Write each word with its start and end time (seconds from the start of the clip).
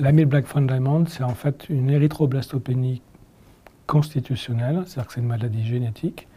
L'amyl 0.00 0.26
Black 0.26 0.46
Diamond, 0.56 1.06
c'est 1.06 1.24
en 1.24 1.34
fait 1.34 1.68
une 1.68 1.90
érythroblastopénie 1.90 3.02
constitutionnelle, 3.86 4.84
c'est-à-dire 4.86 5.08
que 5.08 5.14
c'est 5.14 5.20
une 5.20 5.26
maladie 5.26 5.64
génétique. 5.64 6.28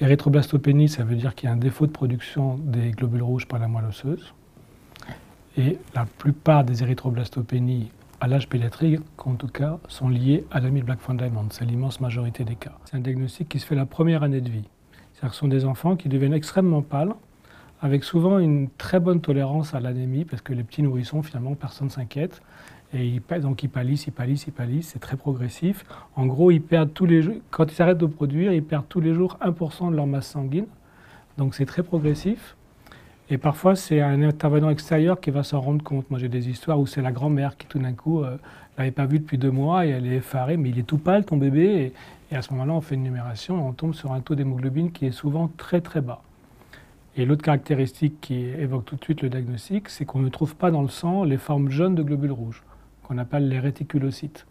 Érythroblastopénie, 0.00 0.88
ça 0.88 1.02
veut 1.02 1.16
dire 1.16 1.34
qu'il 1.34 1.48
y 1.48 1.50
a 1.50 1.52
un 1.52 1.58
défaut 1.58 1.88
de 1.88 1.90
production 1.90 2.56
des 2.58 2.92
globules 2.92 3.24
rouges 3.24 3.48
par 3.48 3.58
la 3.58 3.66
moelle 3.66 3.86
osseuse. 3.86 4.32
Et 5.56 5.78
la 5.96 6.06
plupart 6.06 6.62
des 6.62 6.84
érythroblastopénies 6.84 7.90
à 8.20 8.28
l'âge 8.28 8.48
pédiatrique, 8.48 9.00
en 9.18 9.34
tout 9.34 9.48
cas, 9.48 9.78
sont 9.88 10.08
liées 10.08 10.44
à 10.52 10.60
l'amyl 10.60 10.84
Black 10.84 11.00
Diamond. 11.10 11.48
C'est 11.50 11.64
l'immense 11.64 12.00
majorité 12.00 12.44
des 12.44 12.54
cas. 12.54 12.78
C'est 12.84 12.96
un 12.96 13.00
diagnostic 13.00 13.48
qui 13.48 13.58
se 13.58 13.66
fait 13.66 13.74
la 13.74 13.86
première 13.86 14.22
année 14.22 14.40
de 14.40 14.50
vie. 14.50 14.68
C'est-à-dire 15.14 15.30
que 15.30 15.34
ce 15.34 15.40
sont 15.40 15.48
des 15.48 15.64
enfants 15.64 15.96
qui 15.96 16.08
deviennent 16.08 16.34
extrêmement 16.34 16.82
pâles, 16.82 17.14
avec 17.82 18.04
souvent 18.04 18.38
une 18.38 18.68
très 18.70 19.00
bonne 19.00 19.20
tolérance 19.20 19.74
à 19.74 19.80
l'anémie, 19.80 20.24
parce 20.24 20.42
que 20.42 20.52
les 20.52 20.62
petits 20.62 20.82
nourrissons, 20.82 21.22
finalement, 21.22 21.54
personne 21.54 21.88
ne 21.88 21.92
s'inquiète. 21.92 22.40
Et 22.92 23.20
donc 23.40 23.62
ils 23.62 23.68
pâlissent, 23.68 24.06
ils 24.08 24.12
pâlissent, 24.12 24.46
ils 24.48 24.52
pâlissent, 24.52 24.88
c'est 24.88 24.98
très 24.98 25.16
progressif. 25.16 25.84
En 26.16 26.26
gros, 26.26 26.50
ils 26.50 26.60
perdent 26.60 26.92
tous 26.92 27.06
les 27.06 27.40
quand 27.50 27.72
ils 27.72 27.82
arrêtent 27.82 27.98
de 27.98 28.06
produire, 28.06 28.52
ils 28.52 28.64
perdent 28.64 28.88
tous 28.88 29.00
les 29.00 29.14
jours 29.14 29.38
1% 29.40 29.92
de 29.92 29.96
leur 29.96 30.06
masse 30.06 30.26
sanguine. 30.26 30.66
Donc 31.38 31.54
c'est 31.54 31.66
très 31.66 31.84
progressif. 31.84 32.56
Et 33.32 33.38
parfois, 33.38 33.76
c'est 33.76 34.00
un 34.00 34.22
intervenant 34.22 34.70
extérieur 34.70 35.20
qui 35.20 35.30
va 35.30 35.44
s'en 35.44 35.60
rendre 35.60 35.84
compte. 35.84 36.10
Moi, 36.10 36.18
j'ai 36.18 36.28
des 36.28 36.48
histoires 36.48 36.80
où 36.80 36.86
c'est 36.86 37.00
la 37.00 37.12
grand-mère 37.12 37.56
qui, 37.56 37.66
tout 37.68 37.78
d'un 37.78 37.92
coup, 37.92 38.24
euh, 38.24 38.36
l'avait 38.76 38.90
pas 38.90 39.06
vu 39.06 39.20
depuis 39.20 39.38
deux 39.38 39.52
mois 39.52 39.86
et 39.86 39.90
elle 39.90 40.06
est 40.06 40.16
effarée, 40.16 40.56
mais 40.56 40.70
il 40.70 40.80
est 40.80 40.82
tout 40.82 40.98
pâle, 40.98 41.24
ton 41.24 41.36
bébé. 41.36 41.92
Et, 42.30 42.34
et 42.34 42.36
à 42.36 42.42
ce 42.42 42.52
moment-là, 42.52 42.72
on 42.72 42.80
fait 42.80 42.96
une 42.96 43.04
numération 43.04 43.56
et 43.56 43.62
on 43.62 43.72
tombe 43.72 43.94
sur 43.94 44.10
un 44.12 44.20
taux 44.20 44.34
d'hémoglobine 44.34 44.90
qui 44.90 45.06
est 45.06 45.12
souvent 45.12 45.48
très, 45.56 45.80
très 45.80 46.00
bas. 46.00 46.22
Et 47.16 47.24
l'autre 47.24 47.42
caractéristique 47.42 48.20
qui 48.20 48.46
évoque 48.46 48.84
tout 48.84 48.96
de 48.96 49.04
suite 49.04 49.22
le 49.22 49.28
diagnostic, 49.28 49.88
c'est 49.88 50.04
qu'on 50.04 50.20
ne 50.20 50.28
trouve 50.28 50.56
pas 50.56 50.72
dans 50.72 50.82
le 50.82 50.88
sang 50.88 51.22
les 51.22 51.38
formes 51.38 51.70
jaunes 51.70 51.94
de 51.94 52.02
globules 52.02 52.32
rouges 52.32 52.64
qu'on 53.10 53.18
appelle 53.18 53.48
les 53.48 53.58
réticulocytes. 53.58 54.46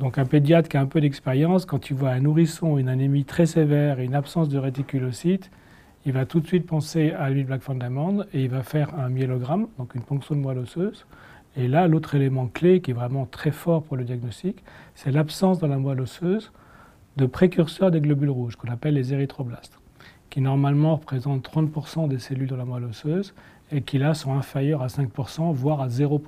Donc 0.00 0.18
un 0.18 0.24
pédiatre 0.24 0.68
qui 0.68 0.76
a 0.76 0.80
un 0.80 0.86
peu 0.86 1.00
d'expérience, 1.00 1.64
quand 1.64 1.90
il 1.90 1.96
voit 1.96 2.10
un 2.10 2.18
nourrisson, 2.18 2.76
une 2.76 2.88
anémie 2.88 3.24
très 3.24 3.46
sévère 3.46 4.00
et 4.00 4.04
une 4.04 4.16
absence 4.16 4.48
de 4.48 4.58
réticulocytes, 4.58 5.48
il 6.04 6.12
va 6.12 6.26
tout 6.26 6.40
de 6.40 6.46
suite 6.48 6.66
penser 6.66 7.12
à 7.12 7.30
l'huile 7.30 7.46
Black 7.46 7.62
d'amande 7.78 8.26
et 8.34 8.42
il 8.42 8.48
va 8.48 8.64
faire 8.64 8.98
un 8.98 9.08
myélogramme, 9.10 9.68
donc 9.78 9.94
une 9.94 10.02
ponction 10.02 10.34
de 10.34 10.40
moelle 10.40 10.58
osseuse. 10.58 11.06
Et 11.56 11.68
là, 11.68 11.86
l'autre 11.86 12.16
élément 12.16 12.48
clé 12.48 12.80
qui 12.80 12.90
est 12.90 12.94
vraiment 12.94 13.26
très 13.26 13.52
fort 13.52 13.84
pour 13.84 13.96
le 13.96 14.02
diagnostic, 14.02 14.64
c'est 14.96 15.12
l'absence 15.12 15.60
dans 15.60 15.68
la 15.68 15.78
moelle 15.78 16.00
osseuse 16.00 16.50
de 17.16 17.26
précurseurs 17.26 17.92
des 17.92 18.00
globules 18.00 18.30
rouges, 18.30 18.56
qu'on 18.56 18.72
appelle 18.72 18.94
les 18.94 19.14
érythroblastes, 19.14 19.78
qui 20.32 20.40
normalement 20.40 20.96
représentent 20.96 21.46
30% 21.46 22.08
des 22.08 22.18
cellules 22.18 22.48
de 22.48 22.54
la 22.54 22.64
moelle 22.64 22.84
osseuse 22.84 23.34
et 23.70 23.82
qui 23.82 23.98
là 23.98 24.14
sont 24.14 24.32
inférieurs 24.32 24.80
à 24.82 24.86
5%, 24.86 25.52
voire 25.52 25.82
à 25.82 25.88
0%. 25.88 26.20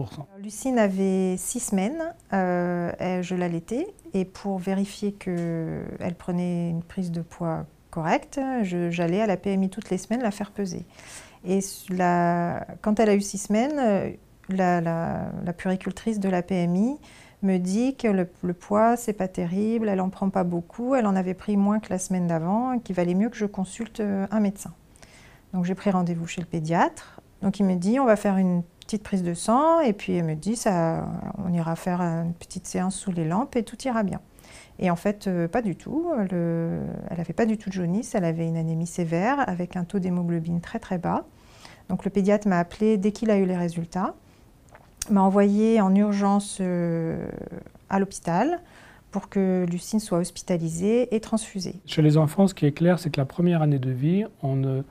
Lucine 0.43 0.79
avait 0.79 1.37
6 1.39 1.61
semaines, 1.61 2.03
euh, 2.35 3.23
je 3.23 3.35
l'allaitais, 3.35 3.87
et 4.13 4.27
pour 4.27 4.59
vérifier 4.59 5.13
qu'elle 5.13 6.15
prenait 6.19 6.69
une 6.69 6.83
prise 6.83 7.13
de 7.13 7.23
poids 7.23 7.65
correcte, 7.91 8.39
j'allais 8.63 9.23
à 9.23 9.27
la 9.27 9.39
PMI 9.39 9.71
toutes 9.71 9.89
les 9.89 9.99
semaines 9.99 10.23
la 10.23 10.31
faire 10.31 10.51
peser. 10.51 10.85
Et 11.47 11.61
la, 11.89 12.67
quand 12.83 13.01
elle 13.01 13.09
a 13.09 13.15
eu 13.15 13.23
6 13.23 13.39
semaines, 13.39 14.17
la, 14.51 14.83
la, 14.83 15.53
puricultrice 15.57 16.21
de 16.21 16.29
la 16.29 16.43
PMI 16.43 16.99
me 17.47 17.59
dit 17.59 17.97
que 17.97 18.09
le, 18.09 18.27
poids, 18.53 18.97
c'est 18.97 19.13
pas 19.13 19.29
terrible, 19.29 19.89
elle 19.89 20.01
en 20.01 20.09
prend 20.09 20.31
pas 20.31 20.45
beaucoup, 20.45 20.95
elle 20.95 21.07
en 21.07 21.17
avait 21.17 21.35
pris 21.35 21.57
moins 21.57 21.81
que 21.81 21.91
la 21.91 21.99
semaine 21.99 22.27
d'avant, 22.27 22.79
qu'il 22.79 22.97
valait 22.97 23.15
mieux 23.15 23.29
que 23.29 23.37
je 23.37 23.47
consulte 23.47 24.01
un 24.01 24.41
médecin. 24.41 24.73
Donc 25.53 25.65
j'ai 25.65 25.75
pris 25.75 25.91
rendez-vous 25.91 26.27
chez 26.27 26.41
le 26.41 26.47
pédiatre. 26.47 27.21
Donc 27.43 27.61
il 27.61 27.65
me 27.65 27.77
dit, 27.77 28.01
on 28.01 28.07
va 28.07 28.17
faire 28.17 28.37
une 28.37 28.63
petite 28.81 29.03
prise 29.03 29.23
de 29.23 29.35
sang, 29.35 29.81
et 29.81 29.93
puis 29.93 30.15
elle 30.15 30.25
me 30.25 30.35
dit, 30.35 30.57
ça, 30.57 31.07
on 31.45 31.53
ira 31.53 31.77
faire 31.77 32.01
une 32.01 32.35
petite 32.35 32.67
séance 32.67 32.97
sous 32.97 33.13
les 33.13 33.25
lampes 33.25 33.57
et 33.57 33.63
tout 33.63 33.77
ira 33.85 34.03
bien. 34.03 34.21
Et 34.79 34.91
en 34.91 34.97
fait, 34.97 35.27
euh, 35.27 35.47
pas 35.47 35.63
du 35.63 35.77
tout. 35.77 36.11
elle 36.19 37.17
n'avait 37.17 37.33
pas 37.33 37.47
du 37.47 37.57
tout 37.59 37.69
de 37.69 37.75
jaunisse, 37.75 38.15
elle 38.15 38.25
avait 38.25 38.47
une 38.47 38.57
anémie 38.57 38.87
sévère 38.87 39.49
avec 39.49 39.77
un 39.77 39.85
taux 39.85 39.99
d'hémoglobine 39.99 40.61
très 40.61 40.79
très 40.79 40.99
bas. 40.99 41.25
Donc 41.89 42.05
le 42.05 42.11
pédiatre 42.11 42.49
m'a 42.49 42.59
appelé 42.59 42.97
dès 42.97 43.13
qu'il 43.13 43.31
a 43.31 43.37
eu 43.37 43.45
les 43.45 43.57
résultats, 43.57 44.15
m'a 45.13 45.23
envoyé 45.23 45.81
en 45.81 45.95
urgence 45.95 46.59
euh, 46.61 47.27
à 47.91 47.99
l'hôpital 47.99 48.61
pour 49.11 49.29
que 49.29 49.65
Lucine 49.71 50.01
soit 50.01 50.19
hospitalisée 50.19 51.15
et 51.15 51.21
transfusée. 51.21 51.77
Chez 51.87 52.03
les 52.03 52.17
enfants, 52.17 52.49
ce 52.49 52.55
qui 52.55 52.67
est 52.67 52.73
clair, 52.73 52.99
c'est 52.99 53.11
que 53.11 53.21
la 53.21 53.27
première 53.27 53.63
année 53.63 53.79
de 53.79 53.91
vie, 53.91 54.25
on 54.43 54.57
ne 54.57 54.83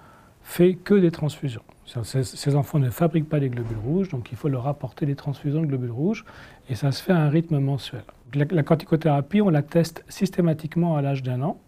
fait 0.44 0.76
que 0.76 0.94
des 0.94 1.12
transfusions. 1.12 1.64
Ces, 1.86 2.56
enfants 2.56 2.80
ne 2.80 2.90
fabriquent 2.90 3.28
pas 3.28 3.42
des 3.42 3.50
globules 3.50 3.78
rouges, 3.78 4.10
donc 4.10 4.32
il 4.32 4.38
faut 4.38 4.48
leur 4.48 4.68
apporter 4.68 5.06
des 5.06 5.16
transfusions 5.16 5.62
de 5.62 5.68
globules 5.68 5.92
rouges, 5.92 6.26
et 6.70 6.76
ça 6.76 6.92
se 6.92 7.04
fait 7.04 7.12
à 7.12 7.18
un 7.18 7.30
rythme 7.30 7.60
mensuel. 7.60 8.04
La, 8.34 8.64
corticothérapie, 8.64 9.42
on 9.42 9.50
la 9.50 9.62
teste 9.62 10.04
systématiquement 10.08 10.96
à 10.96 11.02
l'âge 11.02 11.22
d'un 11.22 11.42
an. 11.42 11.60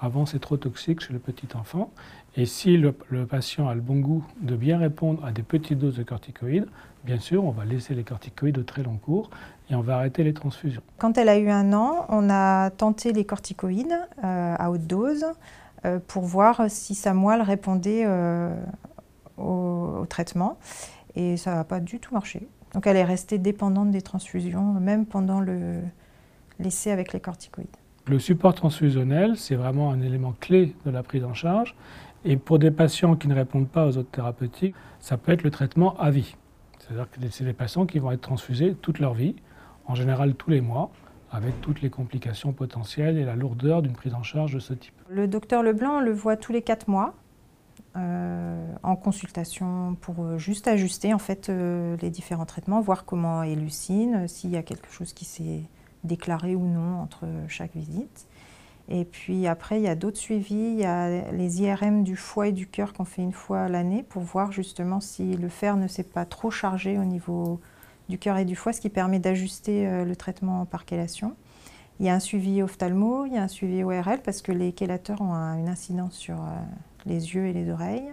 Avant, 0.00 0.26
c'est 0.26 0.38
trop 0.38 0.56
toxique 0.56 1.00
chez 1.00 1.12
le 1.12 1.18
petit 1.18 1.48
enfant. 1.56 1.90
Et 2.36 2.46
si 2.46 2.76
le, 2.76 2.92
patient 2.92 3.68
a 3.68 3.74
le 3.74 3.80
bon 3.80 3.98
goût 3.98 4.24
de 4.40 4.54
bien 4.54 4.78
répondre 4.78 5.24
à 5.24 5.32
des 5.32 5.42
petites 5.42 5.78
doses 5.78 5.96
de 5.96 6.04
corticoïdes, 6.04 6.68
bien 7.04 7.18
sûr, 7.18 7.44
on 7.44 7.50
va 7.50 7.64
laisser 7.64 7.94
les 7.94 8.04
corticoïdes 8.04 8.54
de 8.54 8.62
très 8.62 8.84
long 8.84 8.96
cours 8.96 9.30
et 9.70 9.74
on 9.74 9.80
va 9.80 9.96
arrêter 9.96 10.22
les 10.22 10.34
transfusions. 10.34 10.82
Quand 10.98 11.18
elle 11.18 11.28
a 11.28 11.36
eu 11.36 11.50
un 11.50 11.72
an, 11.72 12.06
on 12.10 12.30
a 12.30 12.70
tenté 12.70 13.12
les 13.12 13.24
corticoïdes 13.24 13.98
euh, 14.22 14.54
à 14.56 14.70
haute 14.70 14.86
dose 14.86 15.26
euh, 15.84 15.98
pour 16.06 16.22
voir 16.22 16.66
si 16.68 16.94
sa 16.94 17.12
moelle 17.12 17.42
répondait 17.42 18.04
euh, 18.06 18.54
au, 19.36 20.06
traitement. 20.08 20.58
Et 21.16 21.36
ça 21.36 21.56
n'a 21.56 21.64
pas 21.64 21.80
du 21.80 21.98
tout 21.98 22.14
marché. 22.14 22.46
Donc 22.72 22.86
elle 22.86 22.96
est 22.96 23.04
restée 23.04 23.38
dépendante 23.38 23.90
des 23.90 24.02
transfusions, 24.02 24.74
même 24.74 25.06
pendant 25.06 25.40
le 25.40 25.80
l'essai 26.60 26.90
avec 26.90 27.12
les 27.12 27.20
corticoïdes. 27.20 27.68
Le 28.08 28.18
support 28.18 28.54
transfusionnel, 28.54 29.36
c'est 29.36 29.54
vraiment 29.54 29.90
un 29.90 30.00
élément 30.00 30.34
clé 30.40 30.74
de 30.86 30.90
la 30.90 31.02
prise 31.02 31.24
en 31.24 31.34
charge. 31.34 31.74
Et 32.24 32.38
pour 32.38 32.58
des 32.58 32.70
patients 32.70 33.16
qui 33.16 33.28
ne 33.28 33.34
répondent 33.34 33.68
pas 33.68 33.86
aux 33.86 33.98
autres 33.98 34.10
thérapeutiques, 34.10 34.74
ça 34.98 35.18
peut 35.18 35.32
être 35.32 35.42
le 35.42 35.50
traitement 35.50 35.94
à 35.98 36.10
vie. 36.10 36.34
C'est-à-dire 36.78 37.10
que 37.10 37.20
c'est 37.30 37.44
des 37.44 37.52
patients 37.52 37.84
qui 37.84 37.98
vont 37.98 38.10
être 38.10 38.22
transfusés 38.22 38.74
toute 38.80 38.98
leur 38.98 39.12
vie, 39.12 39.36
en 39.84 39.94
général 39.94 40.34
tous 40.34 40.48
les 40.48 40.62
mois, 40.62 40.90
avec 41.30 41.60
toutes 41.60 41.82
les 41.82 41.90
complications 41.90 42.52
potentielles 42.52 43.18
et 43.18 43.26
la 43.26 43.36
lourdeur 43.36 43.82
d'une 43.82 43.92
prise 43.92 44.14
en 44.14 44.22
charge 44.22 44.54
de 44.54 44.58
ce 44.58 44.72
type. 44.72 44.94
Le 45.10 45.28
docteur 45.28 45.62
Leblanc, 45.62 46.00
le 46.00 46.12
voit 46.12 46.38
tous 46.38 46.52
les 46.52 46.62
quatre 46.62 46.88
mois. 46.88 47.14
Euh, 47.96 48.72
en 48.82 48.96
consultation 48.96 49.96
pour 50.00 50.22
euh, 50.22 50.38
juste 50.38 50.68
ajuster 50.68 51.14
en 51.14 51.18
fait 51.18 51.48
euh, 51.48 51.96
les 52.00 52.10
différents 52.10 52.44
traitements, 52.44 52.80
voir 52.80 53.04
comment 53.04 53.42
est 53.42 53.54
Lucine, 53.54 54.28
s'il 54.28 54.50
y 54.50 54.56
a 54.56 54.62
quelque 54.62 54.90
chose 54.90 55.12
qui 55.12 55.24
s'est 55.24 55.62
déclaré 56.04 56.54
ou 56.54 56.66
non 56.66 57.00
entre 57.00 57.26
chaque 57.48 57.74
visite. 57.74 58.26
Et 58.88 59.04
puis 59.04 59.46
après, 59.46 59.78
il 59.78 59.82
y 59.82 59.88
a 59.88 59.94
d'autres 59.94 60.16
suivis, 60.16 60.54
il 60.54 60.78
y 60.78 60.84
a 60.84 61.30
les 61.32 61.60
IRM 61.60 62.04
du 62.04 62.16
foie 62.16 62.48
et 62.48 62.52
du 62.52 62.66
cœur 62.66 62.94
qu'on 62.94 63.04
fait 63.04 63.22
une 63.22 63.32
fois 63.32 63.62
à 63.62 63.68
l'année 63.68 64.02
pour 64.02 64.22
voir 64.22 64.50
justement 64.50 65.00
si 65.00 65.36
le 65.36 65.48
fer 65.50 65.76
ne 65.76 65.86
s'est 65.86 66.02
pas 66.02 66.24
trop 66.24 66.50
chargé 66.50 66.98
au 66.98 67.04
niveau 67.04 67.60
du 68.08 68.18
cœur 68.18 68.38
et 68.38 68.46
du 68.46 68.56
foie, 68.56 68.72
ce 68.72 68.80
qui 68.80 68.88
permet 68.88 69.18
d'ajuster 69.18 70.04
le 70.04 70.16
traitement 70.16 70.64
par 70.64 70.84
chélation. 70.88 71.34
Il 72.00 72.06
y 72.06 72.08
a 72.08 72.14
un 72.14 72.20
suivi 72.20 72.62
ophtalmo, 72.62 73.26
il 73.26 73.34
y 73.34 73.36
a 73.36 73.42
un 73.42 73.48
suivi 73.48 73.82
ORL 73.82 74.22
parce 74.24 74.40
que 74.40 74.52
les 74.52 74.74
chélateurs 74.76 75.20
ont 75.20 75.34
une 75.34 75.68
incidence 75.68 76.14
sur 76.14 76.38
les 77.04 77.34
yeux 77.34 77.46
et 77.46 77.52
les 77.52 77.70
oreilles. 77.70 78.10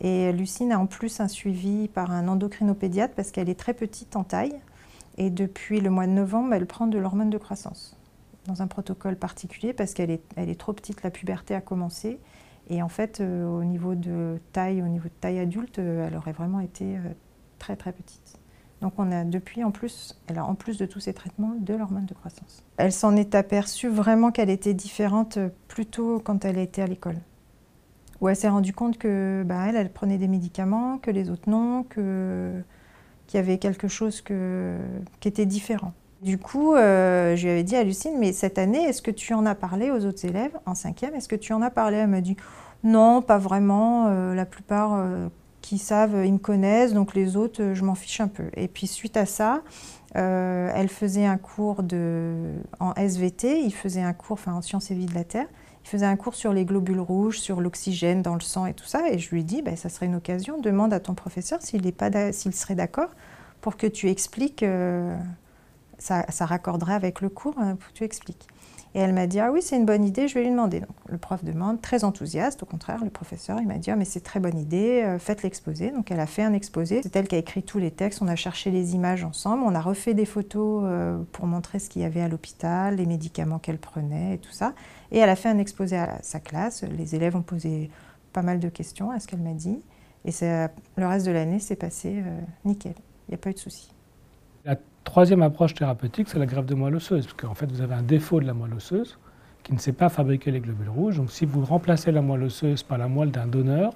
Et 0.00 0.32
Lucine 0.32 0.72
a 0.72 0.78
en 0.78 0.86
plus 0.86 1.20
un 1.20 1.28
suivi 1.28 1.88
par 1.88 2.10
un 2.10 2.28
endocrinopédiatre 2.28 3.14
parce 3.14 3.30
qu'elle 3.30 3.48
est 3.48 3.58
très 3.58 3.74
petite 3.74 4.16
en 4.16 4.24
taille. 4.24 4.58
Et 5.18 5.30
depuis 5.30 5.80
le 5.80 5.90
mois 5.90 6.06
de 6.06 6.12
novembre, 6.12 6.54
elle 6.54 6.66
prend 6.66 6.86
de 6.86 6.96
l'hormone 6.96 7.28
de 7.28 7.38
croissance 7.38 7.96
dans 8.46 8.62
un 8.62 8.66
protocole 8.68 9.16
particulier 9.16 9.72
parce 9.72 9.92
qu'elle 9.92 10.10
est, 10.10 10.22
elle 10.36 10.48
est 10.48 10.58
trop 10.58 10.72
petite, 10.72 11.02
la 11.02 11.10
puberté 11.10 11.54
a 11.54 11.60
commencé. 11.60 12.18
Et 12.70 12.82
en 12.82 12.88
fait, 12.88 13.20
euh, 13.20 13.46
au 13.46 13.64
niveau 13.64 13.94
de 13.94 14.38
taille, 14.52 14.80
au 14.80 14.86
niveau 14.86 15.08
de 15.08 15.14
taille 15.20 15.40
adulte, 15.40 15.80
euh, 15.80 16.06
elle 16.06 16.16
aurait 16.16 16.32
vraiment 16.32 16.60
été 16.60 16.96
euh, 16.96 17.00
très 17.58 17.76
très 17.76 17.92
petite. 17.92 18.38
Donc 18.80 18.94
on 18.98 19.10
a 19.10 19.24
depuis 19.24 19.64
en 19.64 19.72
plus, 19.72 20.16
elle 20.28 20.38
a 20.38 20.44
en 20.44 20.54
plus 20.54 20.78
de 20.78 20.86
tous 20.86 21.00
ces 21.00 21.12
traitements 21.12 21.56
de 21.58 21.74
l'hormone 21.74 22.06
de 22.06 22.14
croissance. 22.14 22.62
Elle 22.76 22.92
s'en 22.92 23.16
est 23.16 23.34
aperçue 23.34 23.88
vraiment 23.88 24.30
qu'elle 24.30 24.50
était 24.50 24.74
différente 24.74 25.38
plutôt 25.66 26.20
quand 26.20 26.44
elle 26.44 26.58
était 26.58 26.82
à 26.82 26.86
l'école 26.86 27.16
où 28.20 28.28
elle 28.28 28.36
s'est 28.36 28.48
rendue 28.48 28.72
compte 28.72 28.98
que 28.98 29.44
bah, 29.46 29.66
elle, 29.68 29.76
elle 29.76 29.92
prenait 29.92 30.18
des 30.18 30.26
médicaments, 30.28 30.98
que 30.98 31.10
les 31.10 31.30
autres 31.30 31.48
non, 31.48 31.84
que 31.84 32.62
qu'il 33.28 33.38
y 33.38 33.42
avait 33.42 33.58
quelque 33.58 33.86
chose 33.86 34.20
que, 34.20 34.76
qui 35.20 35.28
était 35.28 35.46
différent. 35.46 35.92
Du 36.22 36.36
coup, 36.36 36.74
euh, 36.74 37.36
je 37.36 37.44
lui 37.44 37.50
avais 37.52 37.62
dit 37.62 37.76
à 37.76 37.84
Lucine, 37.84 38.16
mais 38.18 38.32
cette 38.32 38.58
année, 38.58 38.82
est-ce 38.82 39.02
que 39.02 39.12
tu 39.12 39.34
en 39.34 39.46
as 39.46 39.54
parlé 39.54 39.92
aux 39.92 40.04
autres 40.04 40.24
élèves 40.24 40.58
en 40.66 40.74
cinquième? 40.74 41.14
Est-ce 41.14 41.28
que 41.28 41.36
tu 41.36 41.52
en 41.52 41.62
as 41.62 41.70
parlé? 41.70 41.98
Elle 41.98 42.08
m'a 42.08 42.22
dit, 42.22 42.36
non, 42.82 43.22
pas 43.22 43.38
vraiment. 43.38 44.06
Euh, 44.08 44.34
la 44.34 44.44
plupart 44.44 44.94
euh, 44.94 45.28
qui 45.60 45.78
savent, 45.78 46.24
ils 46.24 46.32
me 46.32 46.38
connaissent, 46.38 46.92
donc 46.92 47.14
les 47.14 47.36
autres, 47.36 47.74
je 47.74 47.84
m'en 47.84 47.94
fiche 47.94 48.20
un 48.20 48.26
peu. 48.26 48.44
Et 48.56 48.66
puis 48.66 48.88
suite 48.88 49.16
à 49.16 49.26
ça, 49.26 49.62
elle 50.14 50.88
faisait 50.88 51.26
un 51.26 51.36
cours 51.36 51.84
de, 51.84 52.54
en 52.80 52.92
SVT, 52.94 53.60
il 53.60 53.72
faisait 53.72 54.02
un 54.02 54.14
cours 54.14 54.38
en 54.46 54.62
sciences 54.62 54.90
et 54.90 54.94
vie 54.94 55.06
de 55.06 55.14
la 55.14 55.22
Terre. 55.22 55.46
Il 55.88 55.92
faisait 55.92 56.04
un 56.04 56.16
cours 56.16 56.34
sur 56.34 56.52
les 56.52 56.66
globules 56.66 57.00
rouges, 57.00 57.40
sur 57.40 57.62
l'oxygène 57.62 58.20
dans 58.20 58.34
le 58.34 58.42
sang 58.42 58.66
et 58.66 58.74
tout 58.74 58.84
ça. 58.84 59.10
Et 59.10 59.18
je 59.18 59.30
lui 59.30 59.40
ai 59.40 59.42
dit, 59.42 59.62
ben, 59.62 59.74
ça 59.74 59.88
serait 59.88 60.04
une 60.04 60.16
occasion, 60.16 60.60
demande 60.60 60.92
à 60.92 61.00
ton 61.00 61.14
professeur 61.14 61.62
s'il 61.62 61.82
serait 62.52 62.74
d'accord 62.74 63.08
pour 63.62 63.78
que 63.78 63.86
tu 63.86 64.10
expliques, 64.10 64.62
euh, 64.62 65.16
ça, 65.96 66.26
ça, 66.28 66.44
raccorderait 66.44 66.92
avec 66.92 67.22
le 67.22 67.30
cours, 67.30 67.54
hein, 67.58 67.76
pour 67.76 67.88
que 67.88 67.94
tu 67.94 68.04
expliques. 68.04 68.46
Et 68.98 69.00
elle 69.00 69.12
m'a 69.12 69.28
dit, 69.28 69.38
ah 69.38 69.52
oui, 69.52 69.62
c'est 69.62 69.76
une 69.76 69.86
bonne 69.86 70.02
idée, 70.02 70.26
je 70.26 70.34
vais 70.34 70.42
lui 70.42 70.50
demander. 70.50 70.80
Donc 70.80 70.90
le 71.08 71.18
prof 71.18 71.44
demande, 71.44 71.80
très 71.80 72.02
enthousiaste, 72.02 72.64
au 72.64 72.66
contraire, 72.66 73.04
le 73.04 73.10
professeur, 73.10 73.60
il 73.60 73.68
m'a 73.68 73.78
dit, 73.78 73.92
ah 73.92 73.94
mais 73.94 74.04
c'est 74.04 74.22
très 74.22 74.40
bonne 74.40 74.58
idée, 74.58 75.04
euh, 75.04 75.20
faites 75.20 75.44
l'exposé. 75.44 75.92
Donc 75.92 76.10
elle 76.10 76.18
a 76.18 76.26
fait 76.26 76.42
un 76.42 76.52
exposé, 76.52 77.00
c'est 77.04 77.14
elle 77.14 77.28
qui 77.28 77.36
a 77.36 77.38
écrit 77.38 77.62
tous 77.62 77.78
les 77.78 77.92
textes, 77.92 78.22
on 78.22 78.26
a 78.26 78.34
cherché 78.34 78.72
les 78.72 78.96
images 78.96 79.22
ensemble, 79.22 79.62
on 79.64 79.76
a 79.76 79.80
refait 79.80 80.14
des 80.14 80.24
photos 80.24 80.82
euh, 80.84 81.16
pour 81.30 81.46
montrer 81.46 81.78
ce 81.78 81.88
qu'il 81.88 82.02
y 82.02 82.04
avait 82.04 82.22
à 82.22 82.26
l'hôpital, 82.26 82.96
les 82.96 83.06
médicaments 83.06 83.60
qu'elle 83.60 83.78
prenait 83.78 84.34
et 84.34 84.38
tout 84.38 84.50
ça. 84.50 84.74
Et 85.12 85.18
elle 85.18 85.30
a 85.30 85.36
fait 85.36 85.48
un 85.48 85.58
exposé 85.58 85.96
à 85.96 86.18
sa 86.22 86.40
classe, 86.40 86.82
les 86.82 87.14
élèves 87.14 87.36
ont 87.36 87.42
posé 87.42 87.92
pas 88.32 88.42
mal 88.42 88.58
de 88.58 88.68
questions 88.68 89.12
à 89.12 89.20
ce 89.20 89.28
qu'elle 89.28 89.42
m'a 89.42 89.54
dit. 89.54 89.80
Et 90.24 90.32
le 90.42 91.06
reste 91.06 91.24
de 91.24 91.30
l'année 91.30 91.60
s'est 91.60 91.76
passé 91.76 92.14
euh, 92.16 92.40
nickel, 92.64 92.94
il 93.28 93.30
n'y 93.30 93.34
a 93.36 93.38
pas 93.38 93.50
eu 93.50 93.54
de 93.54 93.60
souci. 93.60 93.92
Troisième 95.08 95.40
approche 95.40 95.72
thérapeutique, 95.72 96.28
c'est 96.28 96.38
la 96.38 96.44
greffe 96.44 96.66
de 96.66 96.74
moelle 96.74 96.94
osseuse, 96.94 97.24
parce 97.24 97.32
qu'en 97.32 97.54
fait, 97.54 97.64
vous 97.72 97.80
avez 97.80 97.94
un 97.94 98.02
défaut 98.02 98.40
de 98.40 98.46
la 98.46 98.52
moelle 98.52 98.74
osseuse 98.74 99.16
qui 99.62 99.72
ne 99.72 99.78
sait 99.78 99.94
pas 99.94 100.10
fabriquer 100.10 100.50
les 100.50 100.60
globules 100.60 100.90
rouges. 100.90 101.16
Donc, 101.16 101.30
si 101.30 101.46
vous 101.46 101.64
remplacez 101.64 102.12
la 102.12 102.20
moelle 102.20 102.42
osseuse 102.42 102.82
par 102.82 102.98
la 102.98 103.08
moelle 103.08 103.30
d'un 103.30 103.46
donneur, 103.46 103.94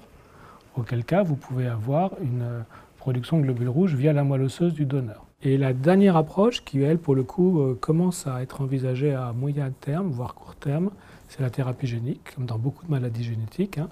auquel 0.75 1.05
cas, 1.05 1.21
vous 1.21 1.35
pouvez 1.35 1.67
avoir 1.67 2.13
une 2.19 2.41
euh, 2.41 2.61
production 2.97 3.37
de 3.37 3.43
globules 3.43 3.69
rouges 3.69 3.93
via 3.93 4.11
la 4.11 4.23
moelle 4.23 4.41
osseuse 4.41 4.73
du 4.73 4.85
donneur. 4.85 5.23
Et 5.43 5.55
la 5.55 5.73
dernière 5.73 6.17
approche, 6.17 6.65
qui 6.65 6.81
elle, 6.81 6.97
pour 6.97 7.13
le 7.13 7.21
coup, 7.21 7.61
euh, 7.61 7.77
commence 7.79 8.25
à 8.25 8.41
être 8.41 8.61
envisagée 8.61 9.13
à 9.13 9.33
moyen 9.33 9.71
terme, 9.81 10.07
voire 10.07 10.33
court 10.33 10.55
terme, 10.55 10.89
c'est 11.29 11.41
la 11.41 11.51
thérapie 11.51 11.85
génique, 11.85 12.21
comme 12.33 12.47
dans 12.47 12.57
beaucoup 12.57 12.87
de 12.87 12.91
maladies 12.91 13.23
génétiques. 13.23 13.77
Hein. 13.77 13.89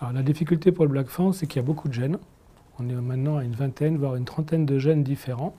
Alors, 0.00 0.12
la 0.12 0.22
difficulté 0.22 0.70
pour 0.70 0.84
le 0.84 0.92
Black 0.92 1.08
Phone, 1.08 1.32
c'est 1.32 1.48
qu'il 1.48 1.56
y 1.60 1.64
a 1.64 1.66
beaucoup 1.66 1.88
de 1.88 1.94
gènes. 1.94 2.18
On 2.78 2.88
est 2.88 2.92
maintenant 2.92 3.38
à 3.38 3.44
une 3.44 3.54
vingtaine, 3.54 3.96
voire 3.96 4.14
une 4.14 4.24
trentaine 4.24 4.66
de 4.66 4.78
gènes 4.78 5.02
différents. 5.02 5.54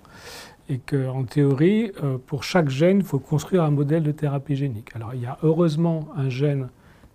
Et 0.68 0.80
qu'en 0.80 1.24
théorie, 1.26 1.92
euh, 2.04 2.18
pour 2.18 2.44
chaque 2.44 2.70
gène, 2.70 2.98
il 2.98 3.04
faut 3.04 3.20
construire 3.20 3.64
un 3.64 3.70
modèle 3.70 4.02
de 4.04 4.12
thérapie 4.12 4.56
génique. 4.56 4.90
Alors 4.96 5.14
il 5.14 5.22
y 5.22 5.26
a 5.26 5.38
heureusement 5.44 6.08
un 6.16 6.30
gène 6.30 6.70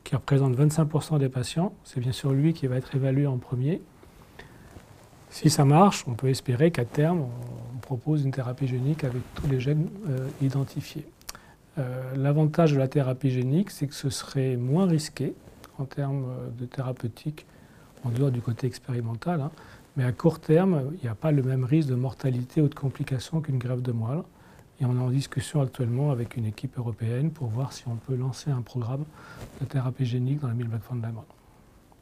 qui 0.04 0.14
représente 0.14 0.56
25% 0.56 1.18
des 1.18 1.28
patients. 1.28 1.74
C'est 1.84 2.00
bien 2.00 2.12
sûr 2.12 2.32
lui 2.32 2.52
qui 2.52 2.66
va 2.68 2.76
être 2.76 2.94
évalué 2.94 3.26
en 3.26 3.38
premier. 3.38 3.82
Si 5.30 5.50
ça 5.50 5.64
marche, 5.64 6.04
on 6.06 6.14
peut 6.14 6.28
espérer 6.28 6.70
qu'à 6.70 6.84
terme, 6.84 7.26
on 7.74 7.78
propose 7.78 8.24
une 8.24 8.30
thérapie 8.30 8.68
génique 8.68 9.04
avec 9.04 9.22
tous 9.34 9.48
les 9.48 9.60
gènes 9.60 9.88
euh, 10.08 10.28
identifiés. 10.40 11.06
Euh, 11.78 12.14
l'avantage 12.16 12.72
de 12.72 12.78
la 12.78 12.88
thérapie 12.88 13.30
génique, 13.30 13.70
c'est 13.70 13.86
que 13.86 13.94
ce 13.94 14.10
serait 14.10 14.56
moins 14.56 14.86
risqué 14.86 15.34
en 15.78 15.84
termes 15.84 16.26
de 16.58 16.66
thérapeutique, 16.66 17.46
en 18.04 18.10
dehors 18.10 18.30
du 18.30 18.40
côté 18.40 18.66
expérimental. 18.66 19.40
Hein. 19.40 19.50
Mais 19.96 20.04
à 20.04 20.12
court 20.12 20.40
terme, 20.40 20.92
il 20.94 21.02
n'y 21.02 21.08
a 21.08 21.14
pas 21.14 21.32
le 21.32 21.42
même 21.42 21.64
risque 21.64 21.88
de 21.88 21.94
mortalité 21.94 22.60
ou 22.62 22.68
de 22.68 22.74
complications 22.74 23.40
qu'une 23.40 23.58
grève 23.58 23.82
de 23.82 23.92
moelle. 23.92 24.22
Et 24.80 24.86
on 24.86 24.96
est 24.96 25.00
en 25.00 25.10
discussion 25.10 25.60
actuellement 25.60 26.10
avec 26.10 26.36
une 26.36 26.46
équipe 26.46 26.78
européenne 26.78 27.30
pour 27.30 27.48
voir 27.48 27.72
si 27.72 27.86
on 27.86 27.96
peut 27.96 28.14
lancer 28.14 28.50
un 28.50 28.62
programme 28.62 29.04
de 29.60 29.66
thérapie 29.66 30.06
génique 30.06 30.40
dans 30.40 30.48
la 30.48 30.54
mille 30.54 30.68
de 30.68 31.02
la 31.02 31.12
mort. 31.12 31.26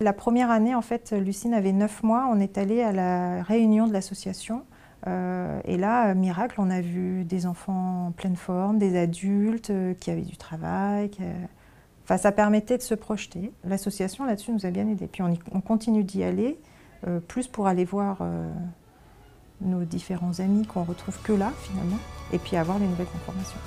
La 0.00 0.12
première 0.12 0.50
année, 0.50 0.77
en 0.77 0.83
fait, 0.83 1.12
Lucine 1.12 1.55
avait 1.55 1.73
9 1.73 2.05
mois. 2.05 2.29
On 2.31 2.39
est 2.39 2.56
allé 2.56 2.83
à 2.83 2.93
la 2.93 3.43
réunion 3.43 3.89
de 3.89 3.93
l'association. 3.93 4.62
Euh, 5.09 5.61
et 5.65 5.77
là, 5.77 6.15
miracle, 6.15 6.61
on 6.61 6.71
a 6.71 6.81
vu 6.81 7.25
des 7.25 7.47
enfants 7.47 8.06
en 8.06 8.12
pleine 8.12 8.37
forme, 8.37 8.79
des 8.79 8.97
adultes 8.97 9.71
euh, 9.71 9.95
qui 9.95 10.11
avaient 10.11 10.23
du 10.23 10.37
travail. 10.37 11.11
Enfin, 12.08 12.16
ça 12.16 12.32
permettait 12.32 12.78
de 12.78 12.82
se 12.82 12.94
projeter. 12.94 13.52
L'association, 13.64 14.25
là-dessus, 14.25 14.50
nous 14.50 14.64
a 14.64 14.70
bien 14.70 14.88
aidés. 14.88 15.08
Puis 15.08 15.22
on 15.22 15.60
continue 15.60 16.05
d'y 16.05 16.25
aller. 16.25 16.58
Euh, 17.06 17.20
plus 17.20 17.46
pour 17.46 17.69
aller 17.69 17.84
voir 17.84 18.19
euh, 18.22 18.50
nos 19.60 19.84
différents 19.84 20.40
amis 20.40 20.66
qu'on 20.66 20.82
retrouve 20.82 21.16
que 21.22 21.32
là 21.32 21.52
finalement, 21.62 21.99
et 22.32 22.38
puis 22.38 22.56
avoir 22.56 22.81
les 22.81 22.87
nouvelles 22.87 23.06
informations. 23.14 23.58